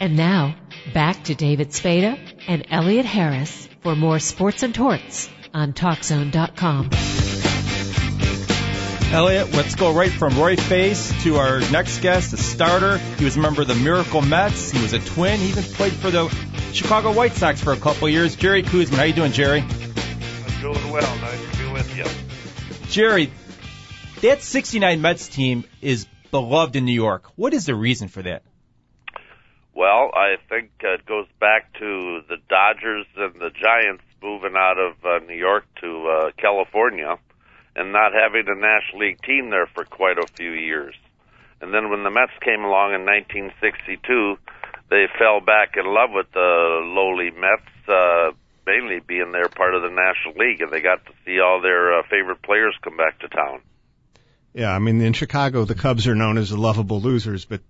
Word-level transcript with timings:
And 0.00 0.16
now, 0.16 0.54
back 0.94 1.24
to 1.24 1.34
David 1.34 1.72
Spada 1.72 2.18
and 2.46 2.66
Elliot 2.70 3.04
Harris 3.04 3.68
for 3.82 3.96
more 3.96 4.18
sports 4.18 4.62
and 4.62 4.74
torts 4.74 5.28
on 5.52 5.72
TalkZone.com. 5.72 6.90
Elliot, 9.10 9.52
let's 9.54 9.74
go 9.74 9.92
right 9.92 10.12
from 10.12 10.38
Roy 10.38 10.54
Face 10.56 11.10
to 11.24 11.36
our 11.36 11.60
next 11.72 12.00
guest, 12.00 12.32
a 12.34 12.36
starter. 12.36 12.98
He 12.98 13.24
was 13.24 13.36
a 13.36 13.40
member 13.40 13.62
of 13.62 13.68
the 13.68 13.74
Miracle 13.74 14.20
Mets. 14.20 14.70
He 14.70 14.80
was 14.82 14.92
a 14.92 14.98
twin. 14.98 15.40
He 15.40 15.48
even 15.48 15.64
played 15.64 15.94
for 15.94 16.10
the 16.10 16.28
Chicago 16.72 17.12
White 17.12 17.32
Sox 17.32 17.60
for 17.60 17.72
a 17.72 17.76
couple 17.76 18.06
of 18.06 18.12
years. 18.12 18.36
Jerry 18.36 18.62
Koosman, 18.62 18.96
how 18.96 19.04
you 19.04 19.14
doing, 19.14 19.32
Jerry? 19.32 19.60
I'm 19.62 20.60
doing 20.60 20.90
well. 20.92 21.18
Nice 21.18 21.50
to 21.50 21.58
be 21.58 21.72
with 21.72 21.96
you. 21.96 22.04
Jerry, 22.90 23.32
that 24.20 24.42
69 24.42 25.00
Mets 25.00 25.28
team 25.28 25.64
is 25.80 26.06
beloved 26.30 26.76
in 26.76 26.84
New 26.84 26.92
York. 26.92 27.24
What 27.34 27.54
is 27.54 27.66
the 27.66 27.74
reason 27.74 28.08
for 28.08 28.22
that? 28.22 28.42
Well, 29.78 30.10
I 30.12 30.38
think 30.48 30.70
it 30.80 31.06
goes 31.06 31.28
back 31.38 31.72
to 31.74 32.22
the 32.28 32.38
Dodgers 32.48 33.06
and 33.16 33.34
the 33.34 33.50
Giants 33.50 34.02
moving 34.20 34.56
out 34.56 34.76
of 34.76 34.96
uh, 35.04 35.24
New 35.24 35.36
York 35.36 35.66
to 35.82 36.08
uh, 36.08 36.30
California 36.36 37.16
and 37.76 37.92
not 37.92 38.10
having 38.12 38.48
a 38.48 38.58
National 38.58 38.98
League 38.98 39.22
team 39.22 39.50
there 39.50 39.68
for 39.68 39.84
quite 39.84 40.18
a 40.18 40.26
few 40.34 40.50
years. 40.50 40.96
And 41.60 41.72
then 41.72 41.90
when 41.90 42.02
the 42.02 42.10
Mets 42.10 42.32
came 42.40 42.64
along 42.64 42.94
in 42.94 43.06
1962, 43.06 44.34
they 44.90 45.06
fell 45.16 45.38
back 45.38 45.76
in 45.76 45.86
love 45.86 46.10
with 46.10 46.26
the 46.34 46.82
lowly 46.82 47.30
Mets, 47.30 47.70
uh, 47.86 48.32
mainly 48.66 48.98
being 48.98 49.30
there 49.30 49.48
part 49.48 49.76
of 49.76 49.82
the 49.82 49.94
National 49.94 50.34
League, 50.44 50.60
and 50.60 50.72
they 50.72 50.80
got 50.80 51.06
to 51.06 51.12
see 51.24 51.38
all 51.38 51.62
their 51.62 52.00
uh, 52.00 52.02
favorite 52.10 52.42
players 52.42 52.74
come 52.82 52.96
back 52.96 53.20
to 53.20 53.28
town. 53.28 53.60
Yeah, 54.54 54.74
I 54.74 54.80
mean, 54.80 55.00
in 55.00 55.12
Chicago, 55.12 55.64
the 55.64 55.76
Cubs 55.76 56.08
are 56.08 56.16
known 56.16 56.36
as 56.36 56.50
the 56.50 56.56
lovable 56.56 57.00
losers, 57.00 57.44
but 57.44 57.60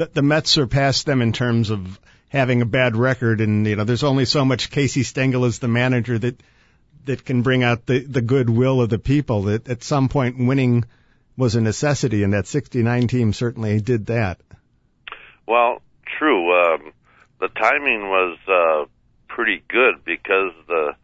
the, 0.00 0.10
the 0.14 0.22
Mets 0.22 0.50
surpassed 0.50 1.04
them 1.04 1.20
in 1.20 1.34
terms 1.34 1.68
of 1.68 2.00
having 2.30 2.62
a 2.62 2.66
bad 2.66 2.96
record, 2.96 3.42
and 3.42 3.66
you 3.66 3.76
know, 3.76 3.84
there's 3.84 4.02
only 4.02 4.24
so 4.24 4.46
much 4.46 4.70
Casey 4.70 5.02
Stengel 5.02 5.44
as 5.44 5.58
the 5.58 5.68
manager 5.68 6.18
that 6.18 6.42
that 7.04 7.26
can 7.26 7.42
bring 7.42 7.62
out 7.62 7.84
the 7.84 7.98
the 8.00 8.22
goodwill 8.22 8.80
of 8.80 8.88
the 8.88 8.98
people. 8.98 9.42
That 9.42 9.68
at 9.68 9.82
some 9.82 10.08
point 10.08 10.38
winning 10.38 10.86
was 11.36 11.54
a 11.54 11.60
necessity, 11.60 12.22
and 12.22 12.32
that 12.32 12.46
'69 12.46 13.08
team 13.08 13.34
certainly 13.34 13.78
did 13.82 14.06
that. 14.06 14.40
Well, 15.46 15.82
true. 16.18 16.50
Um, 16.50 16.92
the 17.38 17.48
timing 17.48 18.08
was 18.08 18.38
uh, 18.48 18.86
pretty 19.28 19.62
good 19.68 20.02
because 20.06 20.52
the 20.66 20.94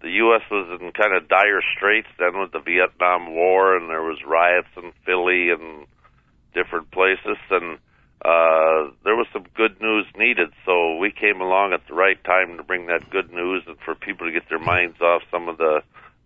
the 0.00 0.10
U.S. 0.12 0.42
was 0.50 0.80
in 0.80 0.92
kind 0.92 1.14
of 1.14 1.28
dire 1.28 1.60
straits 1.76 2.08
then 2.18 2.40
with 2.40 2.52
the 2.52 2.60
Vietnam 2.60 3.34
War, 3.34 3.76
and 3.76 3.90
there 3.90 4.02
was 4.02 4.18
riots 4.26 4.68
in 4.78 4.92
Philly 5.04 5.50
and 5.50 5.86
different 6.54 6.90
places, 6.90 7.36
and 7.50 7.78
uh, 8.24 8.90
there 9.04 9.14
was 9.14 9.26
some 9.32 9.44
good 9.54 9.80
news 9.80 10.06
needed, 10.16 10.48
so 10.64 10.96
we 10.96 11.12
came 11.12 11.40
along 11.40 11.72
at 11.74 11.86
the 11.86 11.94
right 11.94 12.22
time 12.24 12.56
to 12.56 12.62
bring 12.62 12.86
that 12.86 13.10
good 13.10 13.30
news 13.30 13.62
and 13.66 13.76
for 13.84 13.94
people 13.94 14.26
to 14.26 14.32
get 14.32 14.48
their 14.48 14.58
minds 14.58 15.00
off 15.00 15.22
some 15.30 15.48
of 15.48 15.58
the 15.58 15.82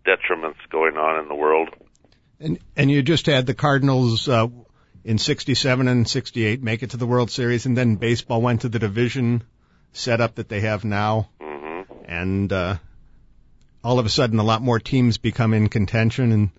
detriments 0.07 0.61
going 0.71 0.97
on 0.97 1.21
in 1.21 1.29
the 1.29 1.35
world. 1.35 1.69
And 2.39 2.59
and 2.77 2.91
you 2.91 3.03
just 3.03 3.27
had 3.27 3.47
the 3.47 3.55
Cardinals 3.55 4.29
uh, 4.29 4.47
in 5.05 5.19
'67 5.19 5.89
and 5.89 6.09
'68 6.09 6.63
make 6.63 6.83
it 6.83 6.91
to 6.91 6.97
the 6.97 7.07
World 7.07 7.31
Series, 7.31 7.67
and 7.67 7.77
then 7.77 7.97
baseball 7.97 8.41
went 8.41 8.63
to 8.63 8.69
the 8.69 8.79
division 8.79 9.43
setup 9.93 10.37
that 10.37 10.49
they 10.49 10.61
have 10.61 10.85
now, 10.85 11.29
mm-hmm. 11.41 12.05
and 12.07 12.53
uh, 12.53 12.77
all 13.83 13.99
of 13.99 14.07
a 14.07 14.11
sudden 14.11 14.39
a 14.39 14.45
lot 14.45 14.63
more 14.63 14.79
teams 14.79 15.19
become 15.19 15.53
in 15.53 15.69
contention, 15.69 16.31
and 16.31 16.51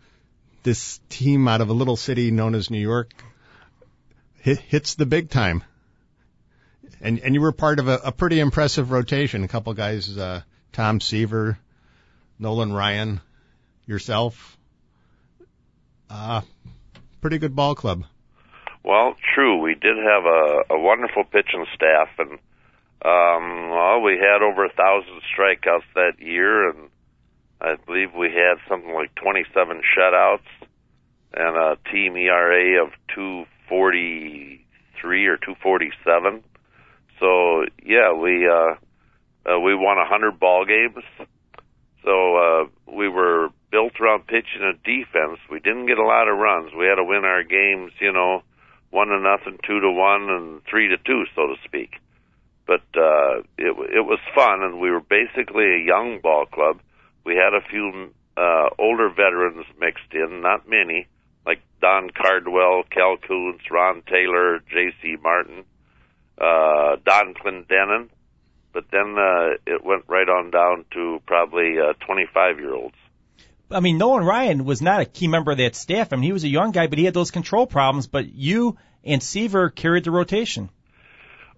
this 0.63 0.99
team 1.09 1.47
out 1.47 1.61
of 1.61 1.69
a 1.69 1.73
little 1.73 1.95
city 1.95 2.31
known 2.31 2.53
as 2.53 2.69
New 2.69 2.81
York 2.81 3.13
hit, 4.41 4.59
hits 4.59 4.95
the 4.95 5.05
big 5.05 5.29
time. 5.29 5.63
And 6.99 7.19
and 7.19 7.33
you 7.33 7.41
were 7.41 7.51
part 7.51 7.79
of 7.79 7.87
a, 7.87 7.99
a 8.05 8.11
pretty 8.11 8.39
impressive 8.39 8.91
rotation. 8.91 9.43
A 9.43 9.47
couple 9.47 9.73
guys, 9.73 10.17
uh, 10.17 10.41
Tom 10.71 11.01
Seaver, 11.01 11.57
Nolan 12.37 12.73
Ryan, 12.73 13.21
yourself. 13.87 14.57
Uh, 16.09 16.41
pretty 17.21 17.39
good 17.39 17.55
ball 17.55 17.73
club. 17.73 18.03
Well, 18.83 19.15
true. 19.33 19.61
We 19.61 19.73
did 19.75 19.97
have 19.97 20.25
a, 20.25 20.73
a 20.75 20.79
wonderful 20.79 21.23
pitching 21.23 21.65
staff, 21.73 22.09
and 22.19 22.33
um, 23.03 23.69
well, 23.71 24.01
we 24.01 24.17
had 24.17 24.43
over 24.43 24.65
a 24.65 24.73
thousand 24.73 25.21
strikeouts 25.35 25.89
that 25.95 26.19
year, 26.19 26.69
and 26.69 26.89
I 27.59 27.75
believe 27.85 28.13
we 28.13 28.27
had 28.27 28.57
something 28.67 28.93
like 28.93 29.15
27 29.15 29.81
shutouts 29.97 30.39
and 31.33 31.55
a 31.55 31.77
team 31.91 32.17
ERA 32.17 32.83
of 32.83 32.91
two 33.15 33.45
243 33.71 35.27
or 35.27 35.37
247. 35.37 36.43
So 37.19 37.63
yeah, 37.83 38.11
we 38.13 38.47
uh, 38.47 38.75
uh, 39.47 39.59
we 39.59 39.75
won 39.75 39.97
hundred 40.05 40.39
ball 40.39 40.65
games. 40.65 41.03
So 42.03 42.35
uh, 42.35 42.63
we 42.91 43.07
were 43.07 43.49
built 43.71 43.93
around 44.01 44.27
pitching 44.27 44.61
and 44.61 44.81
defense. 44.83 45.39
We 45.49 45.59
didn't 45.59 45.85
get 45.85 45.99
a 45.99 46.03
lot 46.03 46.27
of 46.27 46.37
runs. 46.37 46.73
We 46.77 46.87
had 46.87 46.95
to 46.95 47.03
win 47.03 47.23
our 47.23 47.43
games, 47.43 47.93
you 48.01 48.11
know, 48.11 48.41
one 48.89 49.07
to 49.07 49.19
nothing, 49.19 49.59
two 49.65 49.79
to 49.79 49.91
one, 49.91 50.29
and 50.29 50.61
three 50.69 50.89
to 50.89 50.97
two, 50.97 51.23
so 51.35 51.47
to 51.47 51.55
speak. 51.63 51.91
But 52.67 52.83
uh, 52.97 53.45
it 53.57 53.71
it 53.95 54.05
was 54.05 54.19
fun, 54.35 54.63
and 54.63 54.79
we 54.81 54.91
were 54.91 55.01
basically 55.01 55.65
a 55.65 55.85
young 55.85 56.19
ball 56.21 56.45
club. 56.45 56.79
We 57.23 57.35
had 57.35 57.53
a 57.53 57.61
few 57.69 58.11
uh, 58.35 58.69
older 58.77 59.09
veterans 59.09 59.65
mixed 59.79 60.11
in, 60.13 60.41
not 60.41 60.67
many, 60.67 61.07
Don 61.81 62.09
Cardwell, 62.11 62.83
Cal 62.89 63.17
Koonce, 63.17 63.69
Ron 63.69 64.03
Taylor, 64.07 64.59
J.C. 64.71 65.17
Martin, 65.21 65.63
uh, 66.37 66.97
Don 67.05 67.33
Clendenon. 67.33 68.09
But 68.73 68.85
then 68.91 69.15
uh, 69.17 69.57
it 69.67 69.83
went 69.83 70.05
right 70.07 70.29
on 70.29 70.51
down 70.51 70.85
to 70.93 71.21
probably 71.25 71.75
uh, 71.77 71.93
25 72.05 72.59
year 72.59 72.73
olds. 72.73 72.95
I 73.69 73.79
mean, 73.79 73.97
Nolan 73.97 74.23
Ryan 74.23 74.65
was 74.65 74.81
not 74.81 75.01
a 75.01 75.05
key 75.05 75.27
member 75.27 75.51
of 75.51 75.57
that 75.57 75.75
staff. 75.75 76.13
I 76.13 76.15
mean, 76.15 76.23
he 76.23 76.33
was 76.33 76.43
a 76.43 76.49
young 76.49 76.71
guy, 76.71 76.87
but 76.87 76.97
he 76.97 77.05
had 77.05 77.13
those 77.13 77.31
control 77.31 77.67
problems. 77.67 78.07
But 78.07 78.33
you 78.33 78.77
and 79.03 79.21
Seaver 79.21 79.69
carried 79.69 80.03
the 80.03 80.11
rotation. 80.11 80.69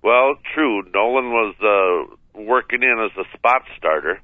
Well, 0.02 0.36
true. 0.54 0.84
Nolan 0.94 1.30
was 1.30 1.56
uh, 1.62 2.16
working 2.40 2.84
in 2.84 3.10
as 3.12 3.26
a 3.26 3.38
spot 3.38 3.64
starter, 3.78 4.22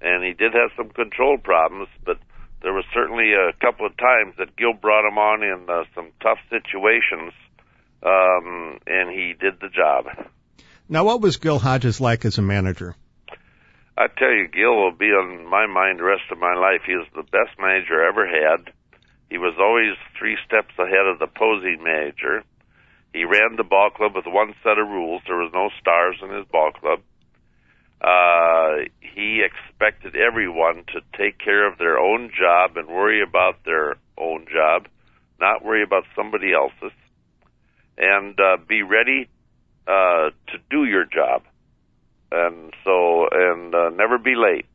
and 0.00 0.24
he 0.24 0.32
did 0.32 0.52
have 0.54 0.70
some 0.76 0.90
control 0.90 1.38
problems, 1.38 1.88
but 2.04 2.18
there 2.64 2.72
was 2.72 2.84
certainly 2.94 3.34
a 3.34 3.52
couple 3.60 3.86
of 3.86 3.94
times 3.98 4.34
that 4.38 4.56
Gil 4.56 4.72
brought 4.72 5.06
him 5.06 5.18
on 5.18 5.42
in 5.42 5.68
uh, 5.68 5.84
some 5.94 6.10
tough 6.20 6.38
situations, 6.48 7.32
um, 8.02 8.80
and 8.86 9.10
he 9.10 9.34
did 9.38 9.60
the 9.60 9.68
job. 9.68 10.06
Now, 10.88 11.04
what 11.04 11.20
was 11.20 11.36
Gil 11.36 11.58
Hodges 11.58 12.00
like 12.00 12.24
as 12.24 12.38
a 12.38 12.42
manager? 12.42 12.96
I 13.96 14.08
tell 14.08 14.32
you, 14.32 14.48
Gil 14.48 14.74
will 14.74 14.96
be 14.96 15.12
on 15.12 15.46
my 15.46 15.66
mind 15.66 16.00
the 16.00 16.04
rest 16.04 16.24
of 16.32 16.38
my 16.38 16.54
life. 16.54 16.80
He 16.86 16.96
was 16.96 17.06
the 17.14 17.22
best 17.22 17.52
manager 17.60 18.02
I 18.02 18.08
ever 18.08 18.26
had. 18.26 18.72
He 19.28 19.36
was 19.38 19.54
always 19.60 19.94
three 20.18 20.36
steps 20.46 20.72
ahead 20.78 21.06
of 21.06 21.18
the 21.18 21.28
posing 21.28 21.82
manager. 21.84 22.42
He 23.12 23.24
ran 23.24 23.56
the 23.56 23.62
ball 23.62 23.90
club 23.90 24.16
with 24.16 24.26
one 24.26 24.54
set 24.64 24.78
of 24.78 24.88
rules. 24.88 25.22
There 25.26 25.36
was 25.36 25.52
no 25.52 25.68
stars 25.80 26.16
in 26.22 26.30
his 26.30 26.46
ball 26.46 26.72
club. 26.72 27.00
Uh, 28.00 28.84
he 29.00 29.42
expected 29.44 30.14
everyone 30.16 30.84
to 30.92 31.00
take 31.16 31.38
care 31.38 31.66
of 31.70 31.78
their 31.78 31.98
own 31.98 32.30
job 32.36 32.76
and 32.76 32.88
worry 32.88 33.22
about 33.22 33.64
their 33.64 33.96
own 34.18 34.46
job, 34.52 34.86
not 35.40 35.64
worry 35.64 35.82
about 35.82 36.04
somebody 36.14 36.52
else's, 36.52 36.96
and 37.96 38.38
uh, 38.40 38.56
be 38.68 38.82
ready 38.82 39.28
uh, 39.86 40.30
to 40.48 40.58
do 40.70 40.84
your 40.84 41.04
job. 41.04 41.42
And 42.32 42.74
so, 42.84 43.28
and 43.30 43.74
uh, 43.74 43.90
never 43.90 44.18
be 44.18 44.34
late. 44.34 44.66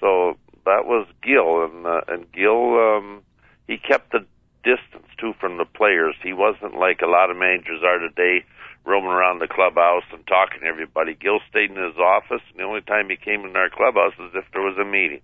So 0.00 0.36
that 0.66 0.84
was 0.84 1.06
Gil, 1.22 1.64
and 1.64 1.86
uh, 1.86 2.02
and 2.08 2.30
Gil, 2.32 2.78
um, 2.78 3.22
he 3.66 3.78
kept 3.78 4.12
the 4.12 4.26
distance 4.62 5.06
too 5.18 5.32
from 5.40 5.56
the 5.56 5.64
players. 5.64 6.14
He 6.22 6.32
wasn't 6.32 6.74
like 6.76 7.00
a 7.00 7.06
lot 7.06 7.30
of 7.30 7.36
managers 7.36 7.82
are 7.82 7.98
today 7.98 8.44
roaming 8.86 9.10
around 9.10 9.40
the 9.40 9.48
clubhouse 9.48 10.04
and 10.12 10.26
talking 10.26 10.60
to 10.60 10.66
everybody. 10.66 11.14
Gil 11.14 11.40
stayed 11.50 11.70
in 11.70 11.76
his 11.76 11.96
office, 11.96 12.42
and 12.50 12.58
the 12.58 12.62
only 12.62 12.80
time 12.80 13.10
he 13.10 13.16
came 13.16 13.44
in 13.44 13.56
our 13.56 13.68
clubhouse 13.68 14.16
was 14.18 14.30
if 14.34 14.44
there 14.52 14.62
was 14.62 14.78
a 14.78 14.84
meeting. 14.84 15.20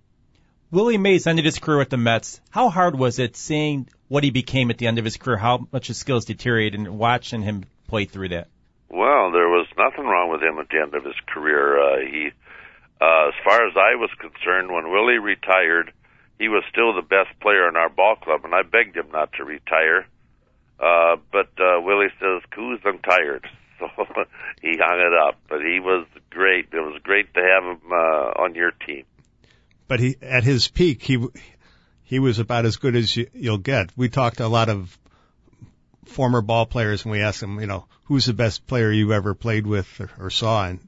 Willie 0.69 0.97
Mays 0.97 1.27
ended 1.27 1.45
his 1.45 1.59
career 1.59 1.77
with 1.77 1.89
the 1.89 1.97
Mets. 1.97 2.41
How 2.49 2.69
hard 2.69 2.97
was 2.97 3.19
it 3.19 3.37
seeing 3.37 3.87
what 4.07 4.23
he 4.23 4.31
became 4.31 4.69
at 4.69 4.77
the 4.77 4.87
end 4.87 4.99
of 4.99 5.05
his 5.05 5.17
career, 5.17 5.37
how 5.37 5.67
much 5.71 5.87
his 5.87 5.97
skills 5.97 6.25
deteriorated, 6.25 6.79
and 6.79 6.97
watching 6.97 7.41
him 7.41 7.63
play 7.87 8.05
through 8.05 8.29
that? 8.29 8.47
Well, 8.89 9.31
there 9.31 9.49
was 9.49 9.67
nothing 9.77 10.05
wrong 10.05 10.29
with 10.29 10.41
him 10.41 10.59
at 10.59 10.69
the 10.69 10.81
end 10.81 10.93
of 10.93 11.05
his 11.05 11.19
career. 11.27 11.79
Uh, 11.79 11.99
he, 11.99 12.31
uh, 12.99 13.27
as 13.29 13.33
far 13.43 13.67
as 13.67 13.73
I 13.77 13.95
was 13.95 14.09
concerned, 14.19 14.71
when 14.71 14.91
Willie 14.91 15.19
retired, 15.19 15.93
he 16.39 16.49
was 16.49 16.63
still 16.69 16.93
the 16.93 17.01
best 17.01 17.39
player 17.39 17.69
in 17.69 17.75
our 17.75 17.89
ball 17.89 18.15
club, 18.15 18.41
and 18.43 18.53
I 18.53 18.63
begged 18.63 18.97
him 18.97 19.11
not 19.11 19.31
to 19.33 19.43
retire. 19.43 20.07
Uh, 20.79 21.17
but 21.31 21.49
uh, 21.59 21.79
Willie 21.81 22.11
says, 22.19 22.41
"Kooz, 22.51 22.79
I'm 22.85 22.99
tired." 22.99 23.47
So 23.79 23.87
he 24.61 24.77
hung 24.79 24.99
it 24.99 25.13
up. 25.27 25.39
But 25.49 25.59
he 25.59 25.81
was 25.81 26.05
great. 26.29 26.69
It 26.71 26.79
was 26.79 27.01
great 27.03 27.33
to 27.33 27.41
have 27.41 27.63
him 27.63 27.91
uh, 27.91 28.43
on 28.43 28.55
your 28.55 28.71
team. 28.71 29.03
But 29.89 29.99
he, 29.99 30.15
at 30.21 30.45
his 30.45 30.69
peak, 30.69 31.01
he 31.01 31.27
he 32.03 32.19
was 32.19 32.39
about 32.39 32.65
as 32.65 32.77
good 32.77 32.95
as 32.95 33.15
you, 33.17 33.27
you'll 33.33 33.57
get. 33.57 33.89
We 33.97 34.07
talked 34.07 34.37
to 34.37 34.45
a 34.45 34.47
lot 34.47 34.69
of 34.69 34.97
former 36.05 36.41
ball 36.41 36.65
players 36.65 37.03
and 37.03 37.11
we 37.11 37.21
asked 37.21 37.41
them, 37.41 37.59
you 37.59 37.67
know, 37.67 37.85
who's 38.05 38.25
the 38.25 38.33
best 38.33 38.67
player 38.67 38.91
you 38.91 39.13
ever 39.13 39.33
played 39.33 39.65
with 39.65 39.99
or, 39.99 40.09
or 40.19 40.29
saw, 40.29 40.65
and 40.67 40.79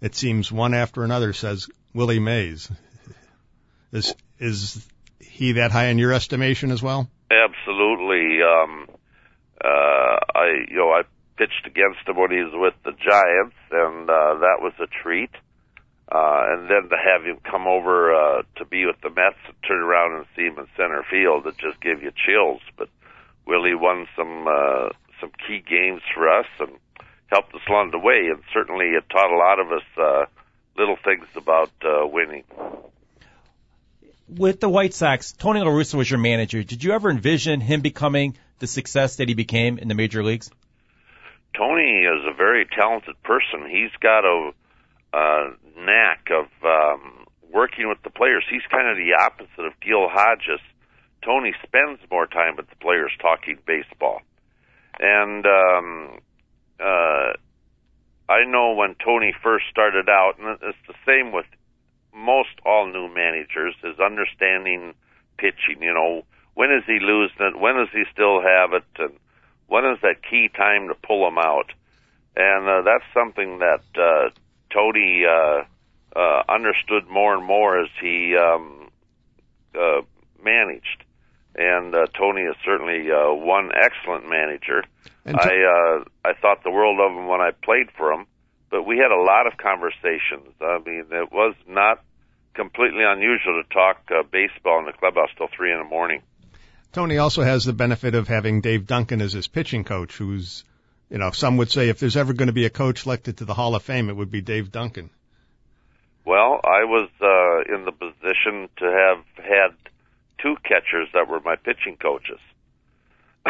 it 0.00 0.14
seems 0.14 0.52
one 0.52 0.74
after 0.74 1.02
another 1.02 1.32
says 1.32 1.68
Willie 1.94 2.20
Mays. 2.20 2.70
Is 3.92 4.14
is 4.38 4.86
he 5.18 5.52
that 5.52 5.72
high 5.72 5.86
in 5.86 5.98
your 5.98 6.12
estimation 6.12 6.70
as 6.70 6.82
well? 6.82 7.08
Absolutely. 7.30 8.42
Um, 8.42 8.86
uh, 9.64 10.16
I 10.34 10.66
you 10.68 10.76
know 10.76 10.90
I 10.90 11.02
pitched 11.36 11.66
against 11.66 12.06
him 12.06 12.16
when 12.16 12.30
he 12.30 12.42
was 12.42 12.52
with 12.54 12.74
the 12.84 12.92
Giants, 12.92 13.56
and 13.70 14.08
uh, 14.10 14.38
that 14.40 14.60
was 14.60 14.72
a 14.80 14.86
treat. 15.02 15.30
Uh, 16.10 16.42
and 16.52 16.68
then 16.68 16.90
to 16.90 16.96
have 16.98 17.22
him 17.22 17.38
come 17.48 17.68
over 17.68 18.12
uh, 18.12 18.42
to 18.56 18.64
be 18.64 18.84
with 18.84 19.00
the 19.00 19.10
Mets 19.10 19.38
and 19.46 19.54
turn 19.62 19.80
around 19.80 20.16
and 20.16 20.26
see 20.34 20.42
him 20.42 20.58
in 20.58 20.66
center 20.76 21.04
field, 21.08 21.46
it 21.46 21.56
just 21.56 21.80
gave 21.80 22.02
you 22.02 22.10
chills. 22.26 22.60
But 22.76 22.88
Willie 23.46 23.76
won 23.76 24.06
some 24.16 24.46
uh, 24.48 24.90
some 25.20 25.30
key 25.46 25.62
games 25.62 26.02
for 26.14 26.28
us 26.28 26.46
and 26.58 26.72
helped 27.28 27.54
us 27.54 27.60
along 27.68 27.92
the 27.92 27.98
way, 27.98 28.26
and 28.28 28.42
certainly 28.52 28.86
it 28.86 29.08
taught 29.08 29.30
a 29.30 29.38
lot 29.38 29.60
of 29.60 29.70
us 29.70 29.86
uh, 29.96 30.24
little 30.76 30.96
things 31.04 31.26
about 31.36 31.70
uh, 31.84 32.06
winning. 32.06 32.44
With 34.36 34.60
the 34.60 34.68
White 34.68 34.94
Sox, 34.94 35.32
Tony 35.32 35.58
La 35.58 35.66
Russa 35.66 35.94
was 35.94 36.08
your 36.08 36.20
manager. 36.20 36.62
Did 36.62 36.84
you 36.84 36.92
ever 36.92 37.10
envision 37.10 37.60
him 37.60 37.80
becoming 37.80 38.36
the 38.60 38.68
success 38.68 39.16
that 39.16 39.28
he 39.28 39.34
became 39.34 39.78
in 39.78 39.88
the 39.88 39.94
major 39.94 40.22
leagues? 40.22 40.50
Tony 41.56 42.04
is 42.04 42.24
a 42.24 42.32
very 42.32 42.64
talented 42.66 43.20
person. 43.24 43.68
He's 43.68 43.90
got 44.00 44.24
a 44.24 44.52
uh, 45.12 45.50
knack 45.76 46.28
of 46.30 46.46
um, 46.64 47.26
working 47.50 47.88
with 47.88 48.00
the 48.04 48.10
players. 48.10 48.44
He's 48.48 48.62
kind 48.70 48.88
of 48.88 48.96
the 48.96 49.14
opposite 49.20 49.64
of 49.66 49.72
Gil 49.80 50.08
Hodges. 50.08 50.60
Tony 51.24 51.52
spends 51.64 51.98
more 52.08 52.28
time 52.28 52.54
with 52.56 52.70
the 52.70 52.76
players 52.76 53.10
talking 53.20 53.58
baseball. 53.66 54.20
And 55.00 55.44
um, 55.44 56.18
uh, 56.78 57.32
I 58.28 58.44
know 58.46 58.74
when 58.74 58.94
Tony 59.04 59.34
first 59.42 59.64
started 59.70 60.08
out, 60.08 60.34
and 60.38 60.56
it's 60.62 60.78
the 60.86 60.94
same 61.04 61.32
with 61.32 61.46
most 62.20 62.50
all 62.64 62.86
new 62.86 63.08
managers, 63.12 63.74
is 63.82 63.98
understanding 63.98 64.94
pitching. 65.38 65.82
You 65.82 65.94
know, 65.94 66.22
when 66.54 66.70
is 66.70 66.84
he 66.86 66.98
losing 67.00 67.40
it? 67.40 67.58
When 67.58 67.76
does 67.76 67.88
he 67.92 68.04
still 68.12 68.40
have 68.42 68.72
it? 68.72 68.84
And 68.98 69.14
when 69.66 69.84
is 69.86 69.98
that 70.02 70.22
key 70.28 70.48
time 70.54 70.88
to 70.88 70.94
pull 70.94 71.26
him 71.26 71.38
out? 71.38 71.72
And 72.36 72.68
uh, 72.68 72.82
that's 72.82 73.04
something 73.12 73.58
that 73.58 73.82
uh, 73.96 74.30
Tony 74.72 75.24
uh, 75.26 75.64
uh, 76.14 76.42
understood 76.48 77.08
more 77.08 77.34
and 77.34 77.44
more 77.44 77.80
as 77.80 77.88
he 78.00 78.36
um, 78.36 78.90
uh, 79.74 80.02
managed. 80.42 81.04
And 81.56 81.94
uh, 81.94 82.06
Tony 82.16 82.42
is 82.42 82.56
certainly 82.64 83.10
uh, 83.10 83.32
one 83.32 83.70
excellent 83.74 84.28
manager. 84.28 84.84
And 85.24 85.36
I 85.36 85.50
uh, 85.50 86.04
I 86.24 86.32
thought 86.40 86.62
the 86.62 86.70
world 86.70 86.98
of 87.00 87.12
him 87.16 87.26
when 87.26 87.40
I 87.40 87.50
played 87.50 87.90
for 87.96 88.12
him, 88.12 88.26
but 88.70 88.84
we 88.84 88.96
had 88.98 89.10
a 89.10 89.20
lot 89.20 89.46
of 89.46 89.58
conversations. 89.58 90.54
I 90.60 90.78
mean, 90.84 91.06
it 91.10 91.30
was 91.32 91.54
not 91.68 92.02
completely 92.54 93.04
unusual 93.04 93.62
to 93.62 93.74
talk 93.74 94.02
uh, 94.10 94.22
baseball 94.30 94.80
in 94.80 94.86
the 94.86 94.92
clubhouse 94.92 95.30
till 95.36 95.48
three 95.48 95.72
in 95.72 95.78
the 95.78 95.84
morning. 95.84 96.22
Tony 96.92 97.18
also 97.18 97.42
has 97.42 97.64
the 97.64 97.72
benefit 97.72 98.14
of 98.14 98.26
having 98.26 98.60
Dave 98.60 98.86
Duncan 98.86 99.20
as 99.20 99.32
his 99.32 99.46
pitching 99.46 99.84
coach, 99.84 100.16
who's 100.16 100.64
you 101.10 101.18
know, 101.18 101.32
some 101.32 101.56
would 101.56 101.70
say 101.70 101.88
if 101.88 101.98
there's 101.98 102.16
ever 102.16 102.32
going 102.32 102.46
to 102.46 102.52
be 102.52 102.66
a 102.66 102.70
coach 102.70 103.04
elected 103.04 103.38
to 103.38 103.44
the 103.44 103.52
Hall 103.52 103.74
of 103.74 103.82
Fame, 103.82 104.08
it 104.08 104.16
would 104.16 104.30
be 104.30 104.40
Dave 104.40 104.70
Duncan. 104.70 105.10
Well, 106.24 106.60
I 106.62 106.84
was 106.84 107.08
uh, 107.20 107.74
in 107.74 107.84
the 107.84 107.92
position 107.92 108.68
to 108.78 108.84
have 108.84 109.44
had 109.44 109.76
two 110.40 110.54
catchers 110.62 111.08
that 111.12 111.28
were 111.28 111.40
my 111.40 111.56
pitching 111.56 111.96
coaches. 111.96 112.38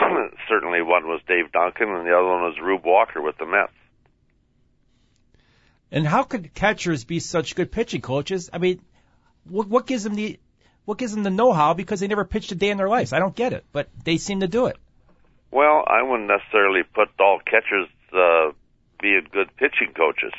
Certainly, 0.48 0.82
one 0.82 1.06
was 1.06 1.20
Dave 1.28 1.52
Duncan, 1.52 1.90
and 1.90 2.06
the 2.06 2.16
other 2.16 2.26
one 2.26 2.42
was 2.42 2.58
Rube 2.58 2.84
Walker 2.84 3.20
with 3.20 3.36
the 3.36 3.44
Mets. 3.44 3.72
And 5.92 6.06
how 6.06 6.22
could 6.22 6.54
catchers 6.54 7.04
be 7.04 7.18
such 7.18 7.56
good 7.56 7.70
pitching 7.70 8.00
coaches? 8.00 8.48
I 8.52 8.58
mean, 8.58 8.80
what, 9.50 9.68
what 9.68 9.86
gives 9.86 10.04
them 10.04 10.14
the 10.14 10.38
what 10.84 10.98
gives 10.98 11.12
them 11.12 11.22
the 11.22 11.30
know-how? 11.30 11.74
Because 11.74 12.00
they 12.00 12.08
never 12.08 12.24
pitched 12.24 12.52
a 12.52 12.54
day 12.54 12.70
in 12.70 12.78
their 12.78 12.88
lives. 12.88 13.12
I 13.12 13.18
don't 13.18 13.34
get 13.34 13.52
it, 13.52 13.64
but 13.72 13.88
they 14.04 14.16
seem 14.16 14.40
to 14.40 14.48
do 14.48 14.66
it. 14.66 14.76
Well, 15.50 15.84
I 15.86 16.02
wouldn't 16.02 16.28
necessarily 16.28 16.82
put 16.82 17.08
all 17.20 17.40
catchers 17.44 17.88
uh, 18.12 18.52
being 19.00 19.26
good 19.30 19.54
pitching 19.56 19.92
coaches. 19.94 20.32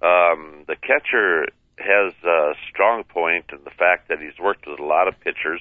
Um, 0.00 0.64
the 0.66 0.76
catcher 0.76 1.46
has 1.78 2.12
a 2.24 2.52
strong 2.70 3.04
point 3.04 3.46
in 3.52 3.58
the 3.64 3.70
fact 3.70 4.08
that 4.08 4.20
he's 4.20 4.38
worked 4.38 4.66
with 4.66 4.78
a 4.78 4.84
lot 4.84 5.08
of 5.08 5.18
pitchers. 5.20 5.60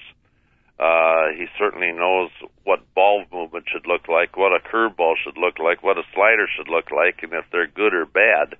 Uh, 0.79 1.29
he 1.37 1.45
certainly 1.57 1.91
knows 1.91 2.29
what 2.63 2.81
ball 2.93 3.23
movement 3.31 3.65
should 3.71 3.87
look 3.87 4.07
like, 4.07 4.35
what 4.35 4.51
a 4.51 4.59
curveball 4.59 5.15
should 5.23 5.37
look 5.37 5.59
like, 5.59 5.81
what 5.81 5.97
a 5.97 6.03
slider 6.13 6.47
should 6.55 6.67
look 6.67 6.91
like, 6.91 7.23
and 7.23 7.33
if 7.33 7.45
they're 7.51 7.67
good 7.67 7.93
or 7.93 8.05
bad. 8.05 8.55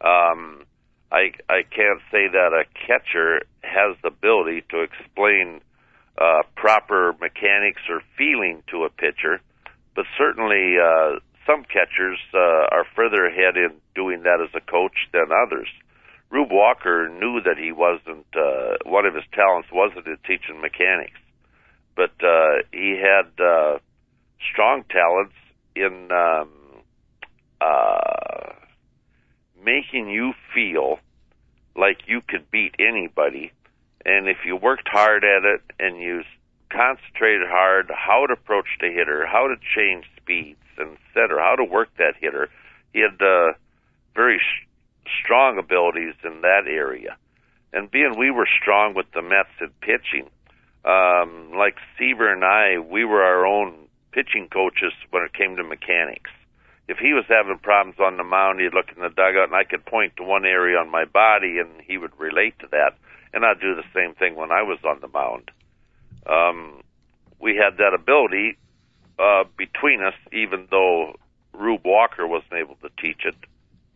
Um, 0.00 0.64
I 1.12 1.32
I 1.48 1.62
can't 1.62 2.00
say 2.10 2.28
that 2.28 2.52
a 2.52 2.64
catcher 2.86 3.42
has 3.62 3.96
the 4.02 4.08
ability 4.08 4.64
to 4.70 4.82
explain 4.82 5.60
uh, 6.18 6.42
proper 6.56 7.14
mechanics 7.20 7.82
or 7.88 8.02
feeling 8.16 8.62
to 8.70 8.84
a 8.84 8.90
pitcher, 8.90 9.40
but 9.96 10.04
certainly 10.16 10.76
uh, 10.78 11.18
some 11.46 11.64
catchers 11.64 12.18
uh, 12.34 12.68
are 12.70 12.84
further 12.94 13.26
ahead 13.26 13.56
in 13.56 13.72
doing 13.94 14.22
that 14.22 14.40
as 14.40 14.50
a 14.54 14.60
coach 14.60 15.08
than 15.12 15.26
others. 15.32 15.68
Rube 16.30 16.52
Walker 16.52 17.08
knew 17.08 17.40
that 17.40 17.58
he 17.58 17.72
wasn't 17.72 18.26
uh, 18.36 18.76
one 18.84 19.04
of 19.04 19.14
his 19.14 19.24
talents 19.32 19.68
wasn't 19.72 20.06
in 20.06 20.16
teaching 20.24 20.60
mechanics, 20.60 21.18
but 21.96 22.12
uh, 22.22 22.62
he 22.72 23.00
had 23.00 23.44
uh, 23.44 23.78
strong 24.52 24.84
talents 24.90 25.34
in 25.74 26.10
um, 26.12 26.50
uh, 27.60 28.52
making 29.64 30.08
you 30.08 30.32
feel 30.54 30.98
like 31.76 31.98
you 32.06 32.20
could 32.26 32.50
beat 32.50 32.74
anybody 32.78 33.52
and 34.04 34.28
if 34.28 34.38
you 34.44 34.56
worked 34.56 34.88
hard 34.88 35.24
at 35.24 35.44
it 35.44 35.60
and 35.78 36.00
you 36.00 36.22
concentrated 36.70 37.48
hard 37.48 37.90
how 37.94 38.26
to 38.26 38.32
approach 38.32 38.66
the 38.80 38.88
hitter, 38.88 39.26
how 39.26 39.48
to 39.48 39.56
change 39.74 40.04
speeds, 40.16 40.58
and 40.78 40.96
cetera, 41.12 41.42
how 41.42 41.56
to 41.56 41.64
work 41.64 41.88
that 41.98 42.14
hitter, 42.18 42.48
he 42.92 43.00
had 43.00 43.20
uh, 43.20 43.52
very 44.14 44.38
sh- 44.38 44.66
strong 45.22 45.58
abilities 45.58 46.14
in 46.24 46.40
that 46.40 46.62
area. 46.66 47.16
And 47.72 47.90
being 47.90 48.18
we 48.18 48.30
were 48.30 48.48
strong 48.60 48.94
with 48.94 49.06
the 49.12 49.22
Mets 49.22 49.50
in 49.60 49.70
pitching, 49.80 50.30
um, 50.84 51.52
like 51.56 51.76
Seaver 51.98 52.32
and 52.32 52.44
I, 52.44 52.78
we 52.78 53.04
were 53.04 53.22
our 53.22 53.44
own 53.44 53.74
pitching 54.12 54.48
coaches 54.50 54.92
when 55.10 55.22
it 55.22 55.34
came 55.34 55.56
to 55.56 55.62
mechanics. 55.64 56.30
If 56.90 56.98
he 56.98 57.14
was 57.14 57.24
having 57.28 57.58
problems 57.58 57.98
on 58.00 58.16
the 58.16 58.24
mound, 58.24 58.58
he'd 58.58 58.74
look 58.74 58.90
in 58.94 59.00
the 59.00 59.08
dugout, 59.08 59.46
and 59.46 59.54
I 59.54 59.64
could 59.64 59.86
point 59.86 60.16
to 60.16 60.24
one 60.24 60.44
area 60.44 60.76
on 60.76 60.90
my 60.90 61.04
body, 61.04 61.58
and 61.58 61.80
he 61.86 61.96
would 61.96 62.18
relate 62.18 62.58
to 62.58 62.66
that 62.72 62.98
and 63.32 63.44
I'd 63.44 63.60
do 63.60 63.74
the 63.74 63.84
same 63.94 64.14
thing 64.14 64.34
when 64.34 64.50
I 64.50 64.62
was 64.62 64.78
on 64.84 65.00
the 65.00 65.08
mound. 65.08 65.50
Um, 66.26 66.82
we 67.38 67.56
had 67.56 67.78
that 67.78 67.94
ability 67.94 68.58
uh, 69.18 69.44
between 69.56 70.02
us, 70.02 70.14
even 70.32 70.66
though 70.70 71.16
Rube 71.52 71.84
Walker 71.84 72.26
wasn't 72.26 72.54
able 72.54 72.76
to 72.76 72.88
teach 73.00 73.24
it. 73.24 73.36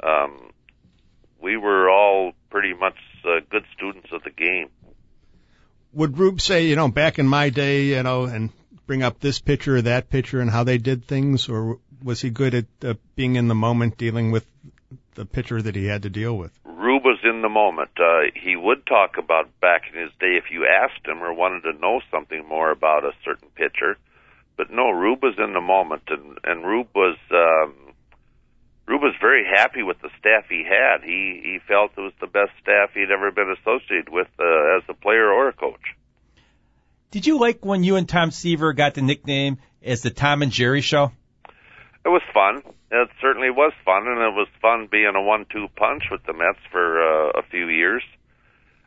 Um, 0.03 0.51
we 1.41 1.57
were 1.57 1.91
all 1.91 2.33
pretty 2.51 2.75
much 2.75 2.97
uh, 3.25 3.41
good 3.51 3.65
students 3.77 4.09
of 4.13 4.23
the 4.23 4.31
game. 4.31 4.69
Would 5.93 6.19
Rube 6.19 6.41
say, 6.41 6.67
you 6.67 6.77
know, 6.77 6.89
back 6.89 7.19
in 7.19 7.27
my 7.27 7.51
day, 7.51 7.85
you 7.85 8.03
know, 8.03 8.25
and 8.25 8.51
bring 8.87 9.03
up 9.03 9.21
this 9.21 9.41
pitcher 9.41 9.77
or 9.77 9.83
that 9.83 10.11
pitcher 10.11 10.41
and 10.41 10.51
how 10.51 10.65
they 10.65 10.79
did 10.79 11.07
things, 11.07 11.49
or 11.49 11.79
was 12.05 12.21
he 12.21 12.31
good 12.31 12.55
at 12.55 12.67
uh, 12.85 12.95
being 13.17 13.37
in 13.37 13.49
the 13.49 13.55
moment, 13.55 13.97
dealing 13.97 14.31
with 14.31 14.47
the 15.15 15.25
pitcher 15.25 15.61
that 15.63 15.75
he 15.75 15.87
had 15.87 16.03
to 16.03 16.11
deal 16.11 16.37
with? 16.37 16.53
Rube 16.65 17.05
was 17.05 17.19
in 17.25 17.41
the 17.41 17.49
moment. 17.49 17.91
Uh, 17.99 18.31
he 18.35 18.57
would 18.57 18.87
talk 18.87 19.17
about 19.19 19.49
back 19.61 19.85
in 19.93 19.99
his 19.99 20.11
day 20.21 20.37
if 20.37 20.51
you 20.51 20.67
asked 20.67 21.07
him 21.07 21.23
or 21.23 21.33
wanted 21.33 21.63
to 21.63 21.73
know 21.73 22.01
something 22.11 22.47
more 22.47 22.71
about 22.71 23.05
a 23.05 23.13
certain 23.25 23.49
pitcher. 23.55 23.97
But 24.57 24.71
no, 24.71 24.91
Rube 24.91 25.23
was 25.23 25.35
in 25.39 25.55
the 25.55 25.61
moment, 25.61 26.03
and 26.09 26.39
and 26.45 26.65
Rube 26.65 26.89
was 26.95 27.17
um, 27.33 27.75
Rube 28.87 29.03
was 29.03 29.15
very 29.21 29.45
happy 29.45 29.83
with 29.83 30.01
the 30.01 30.11
staff 30.21 30.45
he 30.49 30.63
had. 30.63 31.03
He 31.03 31.41
he 31.43 31.59
felt 31.67 31.93
it 31.97 32.01
was 32.01 32.13
the 32.21 32.27
best 32.27 32.53
staff 32.63 32.91
he'd 32.95 33.11
ever 33.11 33.33
been 33.33 33.55
associated 33.59 34.11
with 34.11 34.29
uh, 34.39 34.77
as 34.77 34.83
a 34.89 34.95
player 34.95 35.29
or 35.29 35.49
a 35.49 35.53
coach. 35.53 35.97
Did 37.11 37.27
you 37.27 37.39
like 37.39 37.65
when 37.65 37.83
you 37.83 37.97
and 37.97 38.09
Tom 38.09 38.31
Seaver 38.31 38.73
got 38.73 38.95
the 38.95 39.03
nickname 39.03 39.59
as 39.83 40.03
the 40.03 40.11
Tom 40.11 40.43
and 40.43 40.53
Jerry 40.53 40.81
Show? 40.81 41.13
It 42.05 42.09
was 42.11 42.23
fun. 42.35 42.63
It 42.91 43.09
certainly 43.21 43.51
was 43.51 43.73
fun, 43.85 44.07
and 44.07 44.21
it 44.21 44.35
was 44.35 44.49
fun 44.61 44.89
being 44.91 45.15
a 45.17 45.23
one-two 45.23 45.69
punch 45.77 46.05
with 46.11 46.23
the 46.25 46.35
Mets 46.35 46.59
for 46.71 47.01
uh, 47.01 47.31
a 47.39 47.43
few 47.51 47.69
years. 47.69 48.03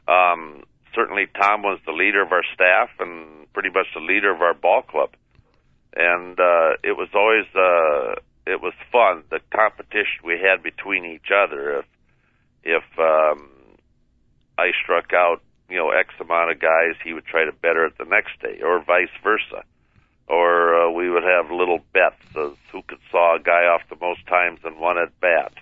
Um, 0.08 0.64
certainly, 0.94 1.26
Tom 1.36 1.64
was 1.64 1.80
the 1.86 1.92
leader 1.92 2.22
of 2.22 2.32
our 2.32 2.44
staff 2.54 2.90
and 3.00 3.52
pretty 3.54 3.70
much 3.70 3.88
the 3.96 4.02
leader 4.02 4.32
of 4.32 4.42
our 4.42 4.54
ball 4.54 4.84
club, 4.84 5.10
and 5.96 6.40
uh, 6.40 6.78
it 6.84 6.96
was 6.96 7.10
always 7.16 7.46
uh, 7.56 8.22
it 8.46 8.62
was 8.62 8.74
fun. 8.92 9.24
The 9.30 9.40
competition 9.52 10.24
we 10.24 10.40
had 10.40 10.62
between 10.62 11.04
each 11.04 11.32
other. 11.34 11.80
If 11.80 11.86
if 12.64 13.00
um, 13.00 13.50
I 14.58 14.72
struck 14.84 15.14
out, 15.14 15.42
you 15.70 15.78
know, 15.78 15.90
X 15.90 16.14
amount 16.20 16.52
of 16.52 16.60
guys, 16.60 16.96
he 17.04 17.14
would 17.14 17.26
try 17.26 17.46
to 17.46 17.52
better 17.52 17.86
it 17.86 17.98
the 17.98 18.06
next 18.06 18.40
day, 18.42 18.62
or 18.62 18.84
vice 18.84 19.14
versa. 19.24 19.64
Or 20.28 20.88
uh, 20.88 20.92
we 20.92 21.10
would 21.10 21.24
have 21.24 21.52
little 21.52 21.80
bets 21.94 22.22
as 22.36 22.52
who 22.72 22.82
could 22.84 23.00
saw 23.12 23.36
a 23.36 23.40
guy 23.40 23.66
off 23.66 23.82
the 23.90 23.98
most 24.00 24.26
times 24.28 24.60
in 24.66 24.80
one 24.80 24.98
at 24.98 25.20
bat, 25.20 25.54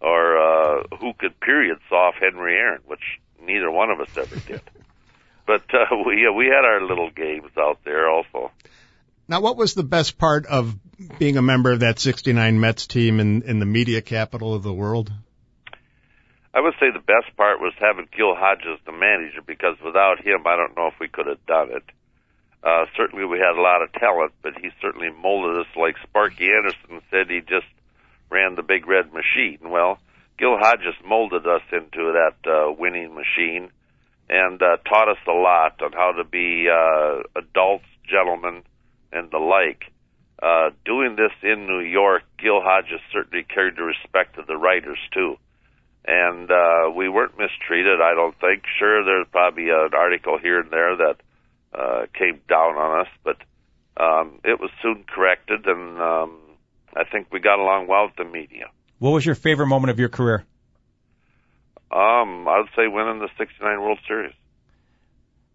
or 0.00 0.38
uh, 0.38 0.82
who 1.00 1.12
could 1.14 1.38
period 1.40 1.78
saw 1.88 2.08
off 2.08 2.14
Henry 2.20 2.54
Aaron, 2.54 2.80
which 2.86 3.20
neither 3.40 3.70
one 3.70 3.90
of 3.90 4.00
us 4.00 4.16
ever 4.16 4.36
did. 4.36 4.62
but 5.46 5.62
uh, 5.72 5.94
we 6.06 6.26
uh, 6.26 6.32
we 6.32 6.46
had 6.46 6.64
our 6.64 6.82
little 6.82 7.10
games 7.10 7.50
out 7.58 7.78
there 7.84 8.10
also. 8.10 8.50
Now, 9.26 9.40
what 9.40 9.56
was 9.56 9.72
the 9.72 9.84
best 9.84 10.18
part 10.18 10.44
of 10.44 10.76
being 11.18 11.38
a 11.38 11.42
member 11.42 11.72
of 11.72 11.80
that 11.80 11.98
69 11.98 12.60
Mets 12.60 12.86
team 12.86 13.20
in, 13.20 13.40
in 13.42 13.58
the 13.58 13.64
media 13.64 14.02
capital 14.02 14.52
of 14.52 14.62
the 14.62 14.72
world? 14.72 15.10
I 16.52 16.60
would 16.60 16.74
say 16.78 16.90
the 16.92 17.00
best 17.00 17.34
part 17.36 17.58
was 17.58 17.72
having 17.80 18.06
Gil 18.14 18.34
Hodges 18.36 18.78
the 18.84 18.92
manager 18.92 19.40
because 19.44 19.76
without 19.84 20.20
him, 20.20 20.46
I 20.46 20.56
don't 20.56 20.76
know 20.76 20.88
if 20.88 20.94
we 21.00 21.08
could 21.08 21.26
have 21.26 21.44
done 21.46 21.70
it. 21.70 21.82
Uh, 22.64 22.86
certainly 22.96 23.26
we 23.26 23.38
had 23.38 23.58
a 23.58 23.60
lot 23.60 23.82
of 23.82 23.92
talent, 23.92 24.32
but 24.42 24.54
he 24.56 24.70
certainly 24.80 25.10
molded 25.10 25.60
us 25.60 25.66
like 25.76 25.96
Sparky 26.02 26.48
Anderson 26.50 27.02
said 27.10 27.28
he 27.28 27.40
just 27.40 27.66
ran 28.30 28.54
the 28.54 28.62
big 28.62 28.86
red 28.88 29.12
machine. 29.12 29.58
Well, 29.68 29.98
Gil 30.38 30.56
Hodges 30.56 30.94
molded 31.04 31.46
us 31.46 31.62
into 31.70 32.12
that 32.12 32.36
uh, 32.50 32.72
winning 32.72 33.14
machine 33.14 33.70
and 34.30 34.62
uh, 34.62 34.78
taught 34.88 35.10
us 35.10 35.18
a 35.28 35.32
lot 35.32 35.82
on 35.82 35.92
how 35.92 36.12
to 36.12 36.24
be 36.24 36.66
uh, 36.72 37.22
adults, 37.36 37.84
gentlemen, 38.08 38.62
and 39.12 39.30
the 39.30 39.38
like. 39.38 39.84
Uh, 40.42 40.70
doing 40.84 41.16
this 41.16 41.32
in 41.42 41.66
New 41.66 41.80
York, 41.80 42.22
Gil 42.38 42.60
Hodges 42.62 43.00
certainly 43.12 43.44
carried 43.44 43.76
the 43.76 43.82
respect 43.82 44.38
of 44.38 44.46
the 44.46 44.56
writers 44.56 44.98
too. 45.12 45.36
And 46.06 46.50
uh, 46.50 46.90
we 46.94 47.08
weren't 47.08 47.38
mistreated, 47.38 48.00
I 48.00 48.14
don't 48.14 48.38
think. 48.40 48.64
Sure, 48.78 49.04
there's 49.04 49.26
probably 49.30 49.68
an 49.68 49.90
article 49.94 50.38
here 50.38 50.60
and 50.60 50.70
there 50.70 50.96
that 50.96 51.16
uh, 51.74 52.06
came 52.16 52.40
down 52.48 52.76
on 52.76 53.00
us, 53.00 53.08
but 53.22 53.36
um, 53.96 54.40
it 54.44 54.60
was 54.60 54.70
soon 54.82 55.04
corrected, 55.04 55.66
and 55.66 56.00
um, 56.00 56.38
I 56.96 57.04
think 57.04 57.28
we 57.32 57.40
got 57.40 57.58
along 57.58 57.86
well 57.86 58.06
with 58.06 58.16
the 58.16 58.24
media. 58.24 58.70
What 58.98 59.10
was 59.10 59.26
your 59.26 59.34
favorite 59.34 59.66
moment 59.66 59.90
of 59.90 59.98
your 59.98 60.08
career? 60.08 60.44
Um, 61.90 62.48
I 62.48 62.58
would 62.58 62.70
say 62.76 62.88
winning 62.88 63.20
the 63.20 63.28
'69 63.38 63.80
World 63.80 63.98
Series. 64.06 64.32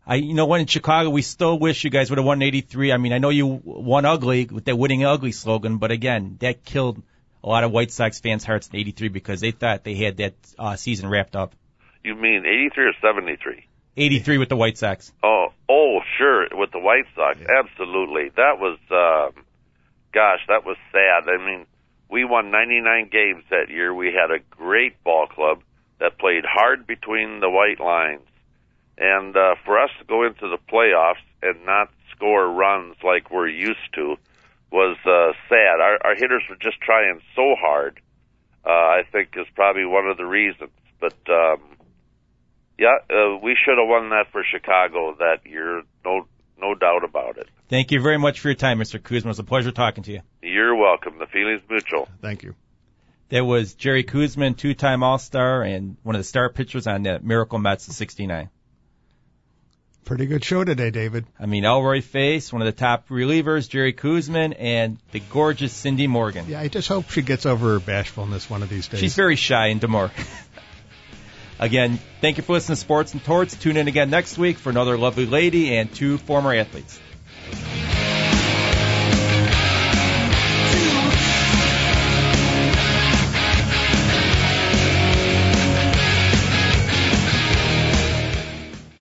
I, 0.05 0.15
you 0.15 0.33
know, 0.33 0.45
when 0.45 0.61
in 0.61 0.67
Chicago, 0.67 1.09
we 1.09 1.21
still 1.21 1.59
wish 1.59 1.83
you 1.83 1.89
guys 1.89 2.09
would 2.09 2.17
have 2.17 2.25
won 2.25 2.41
'83. 2.41 2.91
I 2.91 2.97
mean, 2.97 3.13
I 3.13 3.17
know 3.17 3.29
you 3.29 3.47
won 3.47 4.05
ugly 4.05 4.45
with 4.45 4.65
that 4.65 4.77
winning 4.77 5.05
ugly 5.05 5.31
slogan, 5.31 5.77
but 5.77 5.91
again, 5.91 6.37
that 6.39 6.63
killed 6.63 7.01
a 7.43 7.47
lot 7.47 7.63
of 7.63 7.71
White 7.71 7.91
Sox 7.91 8.19
fans' 8.19 8.43
hearts 8.43 8.69
in 8.69 8.77
'83 8.77 9.09
because 9.09 9.41
they 9.41 9.51
thought 9.51 9.83
they 9.83 9.95
had 9.95 10.17
that 10.17 10.33
uh, 10.57 10.75
season 10.75 11.09
wrapped 11.09 11.35
up. 11.35 11.53
You 12.03 12.15
mean 12.15 12.45
'83 12.45 12.85
or 12.85 12.93
'73? 13.01 13.65
'83 13.97 14.37
with 14.37 14.49
the 14.49 14.55
White 14.55 14.77
Sox. 14.77 15.11
Oh, 15.23 15.47
oh, 15.67 15.99
sure, 16.17 16.47
with 16.51 16.71
the 16.71 16.79
White 16.79 17.05
Sox, 17.15 17.39
absolutely. 17.41 18.29
That 18.35 18.59
was, 18.59 18.77
um, 18.91 19.43
gosh, 20.13 20.39
that 20.47 20.65
was 20.65 20.77
sad. 20.91 21.29
I 21.29 21.37
mean, 21.37 21.65
we 22.09 22.25
won 22.25 22.51
99 22.51 23.09
games 23.11 23.43
that 23.49 23.69
year. 23.69 23.93
We 23.93 24.07
had 24.07 24.31
a 24.31 24.39
great 24.49 25.03
ball 25.03 25.27
club 25.27 25.61
that 25.99 26.17
played 26.17 26.45
hard 26.45 26.87
between 26.87 27.39
the 27.39 27.49
white 27.49 27.79
lines 27.79 28.21
and 28.99 29.35
uh, 29.35 29.55
for 29.65 29.79
us 29.79 29.89
to 29.99 30.05
go 30.05 30.25
into 30.25 30.49
the 30.49 30.57
playoffs 30.71 31.23
and 31.41 31.65
not 31.65 31.89
score 32.11 32.51
runs 32.51 32.95
like 33.03 33.31
we're 33.31 33.47
used 33.47 33.93
to 33.95 34.17
was 34.71 34.97
uh, 35.05 35.31
sad. 35.47 35.79
Our, 35.79 35.97
our 36.03 36.15
hitters 36.15 36.43
were 36.49 36.57
just 36.57 36.79
trying 36.81 37.21
so 37.35 37.55
hard. 37.57 38.01
Uh, 38.65 38.69
I 38.69 39.03
think 39.09 39.29
is 39.35 39.47
probably 39.55 39.85
one 39.85 40.07
of 40.07 40.17
the 40.17 40.25
reasons. 40.25 40.71
But 40.99 41.17
um, 41.29 41.61
yeah, 42.79 42.97
uh, 43.09 43.37
we 43.43 43.57
should 43.63 43.77
have 43.77 43.87
won 43.87 44.09
that 44.09 44.27
for 44.31 44.43
Chicago 44.49 45.15
that 45.19 45.45
year. 45.45 45.83
No, 46.05 46.25
no 46.59 46.75
doubt 46.75 47.03
about 47.03 47.37
it. 47.37 47.47
Thank 47.67 47.91
you 47.91 48.01
very 48.01 48.17
much 48.17 48.39
for 48.39 48.47
your 48.47 48.55
time, 48.55 48.79
Mr. 48.79 48.99
Koosman. 48.99 49.25
It 49.25 49.27
was 49.27 49.39
a 49.39 49.43
pleasure 49.43 49.71
talking 49.71 50.03
to 50.05 50.13
you. 50.13 50.21
You're 50.41 50.75
welcome. 50.75 51.19
The 51.19 51.27
feeling's 51.27 51.61
mutual. 51.69 52.07
Thank 52.21 52.43
you. 52.43 52.55
That 53.29 53.45
was 53.45 53.73
Jerry 53.75 54.03
Koosman, 54.03 54.57
two-time 54.57 55.03
All-Star 55.03 55.61
and 55.61 55.97
one 56.01 56.15
of 56.15 56.19
the 56.19 56.23
star 56.23 56.49
pitchers 56.49 56.87
on 56.87 57.03
the 57.03 57.19
Miracle 57.19 57.59
Mets 57.59 57.87
in 57.87 57.93
'69. 57.93 58.49
Pretty 60.05 60.25
good 60.25 60.43
show 60.43 60.63
today, 60.63 60.89
David. 60.89 61.27
I 61.39 61.45
mean, 61.45 61.65
Elroy 61.65 62.01
Face, 62.01 62.51
one 62.51 62.63
of 62.63 62.65
the 62.65 62.71
top 62.71 63.09
relievers, 63.09 63.69
Jerry 63.69 63.93
Koosman, 63.93 64.55
and 64.57 64.97
the 65.11 65.19
gorgeous 65.19 65.73
Cindy 65.73 66.07
Morgan. 66.07 66.45
Yeah, 66.47 66.61
I 66.61 66.69
just 66.69 66.87
hope 66.87 67.11
she 67.11 67.21
gets 67.21 67.45
over 67.45 67.73
her 67.73 67.79
bashfulness 67.79 68.49
one 68.49 68.63
of 68.63 68.69
these 68.69 68.87
days. 68.87 69.01
She's 69.01 69.15
very 69.15 69.35
shy 69.35 69.67
and 69.67 69.79
demure. 69.79 70.09
again, 71.59 71.99
thank 72.21 72.37
you 72.37 72.43
for 72.43 72.53
listening 72.53 72.75
to 72.75 72.81
Sports 72.81 73.13
and 73.13 73.23
Torts. 73.23 73.55
Tune 73.55 73.77
in 73.77 73.87
again 73.87 74.09
next 74.09 74.37
week 74.37 74.57
for 74.57 74.69
another 74.69 74.97
lovely 74.97 75.25
lady 75.25 75.75
and 75.77 75.93
two 75.93 76.17
former 76.17 76.53
athletes. 76.53 76.99